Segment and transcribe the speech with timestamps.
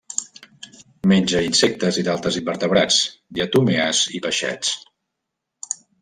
[1.11, 2.97] Menja insectes i d'altres invertebrats,
[3.39, 4.73] diatomees i peixets.